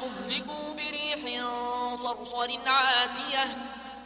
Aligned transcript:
فأهلكوا 0.00 0.72
بريح 0.74 1.42
صرصر 2.02 2.58
عاتية 2.66 3.44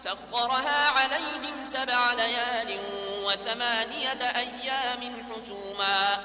سخرها 0.00 0.88
عليهم 0.88 1.64
سبع 1.64 2.12
ليال 2.12 2.78
وثمانية 3.24 4.22
أيام 4.22 5.22
حسوما 5.22 6.24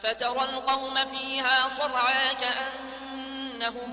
فترى 0.00 0.44
القوم 0.44 1.06
فيها 1.06 1.68
صرعا 1.68 2.32
كأنهم 2.32 3.92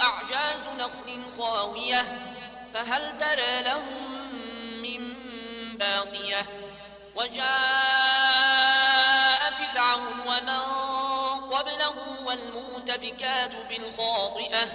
أعجاز 0.00 0.68
نخل 0.78 1.22
خاوية 1.38 2.02
فهل 2.74 3.18
ترى 3.18 3.62
لهم 3.62 4.14
من 4.82 5.14
باقية 5.78 6.42
وجاء 7.16 8.53
قبله 11.54 11.94
والمؤتفكات 12.24 13.56
بالخاطئة 13.68 14.68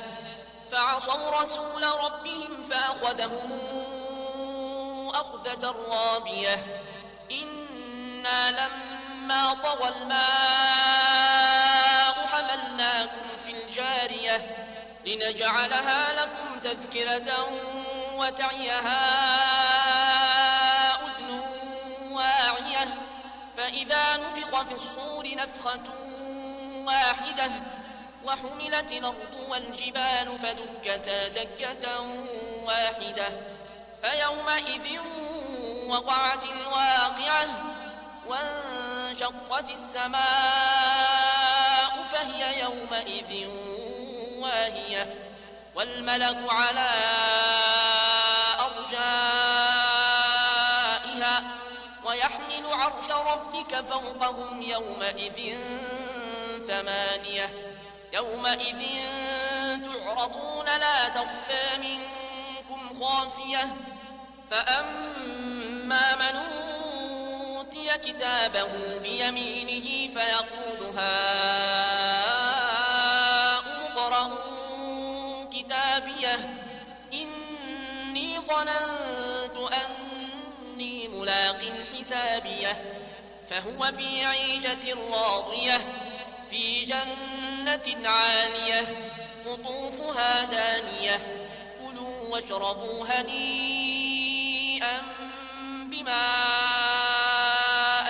فعصوا 0.71 1.41
رسول 1.41 1.83
ربهم 1.83 2.63
فأخذهم 2.63 3.59
أخذة 5.13 5.75
رابية. 5.89 6.83
إنا 7.31 8.51
لما 8.51 9.53
طغى 9.53 9.89
الماء 9.89 10.19
حملناكم 12.25 13.37
في 13.37 13.51
الجارية 13.51 14.67
لنجعلها 15.05 16.13
لكم 16.25 16.59
تذكرة 16.59 17.49
وتعيها 18.15 18.99
أذن 21.05 21.41
واعية. 22.11 22.87
فإذا 23.57 24.17
نفخ 24.17 24.61
في 24.61 24.73
الصور 24.73 25.35
نفخة 25.35 25.83
واحدة 26.89 27.51
وحملت 28.25 28.91
الأرض 28.91 29.35
والجبال 29.49 30.39
فدكتا 30.39 31.27
دكة 31.27 31.85
واحدة. 32.65 33.27
فيومئذ 34.01 34.99
وقعت 35.87 36.45
الواقعة 36.45 37.47
وانشقت 38.27 39.69
السماء 39.69 40.23
فهي 42.11 42.61
يومئذ 42.61 43.47
واهية. 44.41 45.15
والملك 45.75 46.37
على 46.49 46.89
أرجائها 50.19 51.43
ويحمل 52.05 52.65
عرش 52.73 53.11
ربك 53.11 53.85
فوقهم 53.85 54.61
يومئذ 54.61 55.57
ثمانية 56.69 57.49
يومئذ 58.13 58.81
تعرضون 59.85 60.65
لا 60.65 61.09
تخفى 61.09 61.77
منكم 61.77 62.93
خافية. 63.03 63.75
فأما 64.51 66.15
من 66.15 66.35
أوتي 67.57 67.97
كتابه 67.97 68.97
بيمينه 68.97 70.13
فيقول 70.13 70.97
هاؤم 70.97 71.59
اقرءوا 73.85 75.49
كتابيه. 75.53 76.39
إني 77.13 78.39
ظننت 78.39 79.57
أني 79.73 81.07
ملاق 81.07 81.61
حسابيه. 81.93 82.73
فهو 83.49 83.91
في 83.97 84.25
عيشة 84.25 84.97
راضية. 85.11 86.08
في 86.49 86.81
جنة 86.85 88.09
عالية 88.09 89.11
قطوفها 89.45 90.43
دانية 90.43 91.17
كلوا 91.83 92.27
واشربوا 92.29 93.05
هنيئا 93.05 95.01
بما 95.85 96.21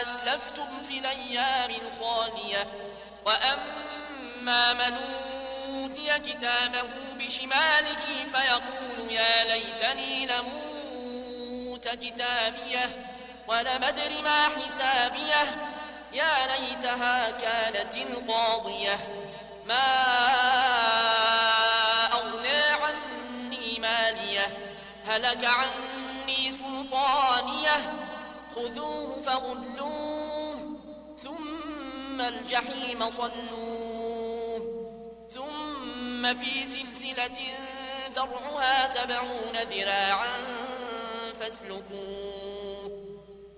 أسلفتم 0.02 0.80
في 0.82 1.00
الأيام 1.00 1.72
الخالية. 1.72 2.68
وأما 3.26 4.74
من 4.74 4.98
أوتي 5.68 6.20
كتابه 6.20 6.84
بشماله 7.20 8.26
فيقول 8.26 9.12
يا 9.12 9.44
ليتني 9.44 10.26
لموت 10.26 11.88
كتابيه 11.88 13.06
ولم 13.48 13.84
أدر 13.84 14.22
ما 14.24 14.50
حسابيه. 14.50 15.69
يا 16.14 16.48
ليتها 16.48 17.32
كانت 17.32 17.98
القاضية. 17.98 18.98
ما 19.66 19.86
أغنى 22.14 22.62
عني 22.62 23.80
مالية. 23.80 24.76
هلك 25.06 25.46
عني 25.46 26.52
سلطانية. 26.52 27.94
خذوه 28.56 29.22
فغلوه. 29.22 30.80
ثم 31.18 32.22
الجحيم 32.22 33.12
صلوه. 33.12 34.62
ثم 35.30 36.34
في 36.36 36.66
سلسلة 36.66 37.40
ذرعها 38.16 38.88
سبعون 38.88 39.58
ذراعا 39.70 40.44
فاسلكوه. 41.40 42.79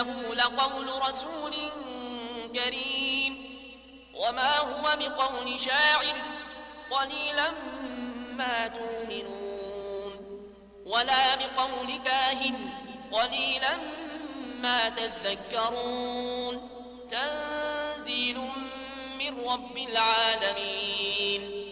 إنه 0.00 0.34
لقول 0.34 1.08
رسول 1.08 1.54
كريم. 2.54 3.50
وما 4.14 4.58
هو 4.58 4.96
بقول 4.96 5.60
شاعر 5.60 6.16
قليلا 6.90 7.50
ما 8.32 8.68
تؤمنون. 8.68 10.12
ولا 10.86 11.34
بقول 11.34 11.96
كاهن 12.04 12.70
قليلا 13.12 13.76
ما 14.62 14.88
تذكرون. 14.88 16.70
تنزيل 17.10 18.38
من 19.18 19.44
رب 19.48 19.78
العالمين. 19.78 21.66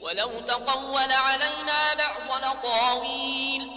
ولو 0.00 0.40
تقول 0.40 1.12
علينا 1.12 1.94
بعض 1.94 2.38
الأقاويل 2.38 3.70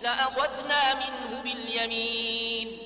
لأخذنا 0.00 0.94
منه 0.94 1.40
باليمين. 1.44 2.85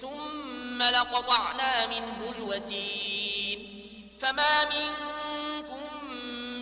ثم 0.00 0.82
لقطعنا 0.82 1.86
منه 1.86 2.34
الوتين. 2.38 3.58
فما 4.20 4.64
منكم 4.64 6.04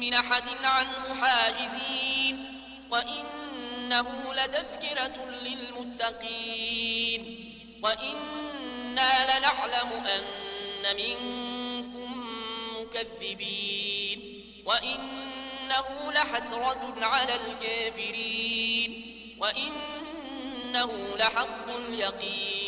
من 0.00 0.14
أحد 0.14 0.64
عنه 0.64 1.14
حاجزين. 1.14 2.60
وإنه 2.90 4.34
لتذكرة 4.34 5.24
للمتقين. 5.30 7.22
وإنا 7.82 9.38
لنعلم 9.38 10.06
أن 10.06 10.24
منكم 10.96 12.26
مكذبين. 12.78 14.44
وإنه 14.66 16.12
لحسرة 16.12 16.94
على 17.00 17.34
الكافرين. 17.34 18.90
وإنه 19.40 21.16
لحق 21.18 21.68
اليقين. 21.68 22.67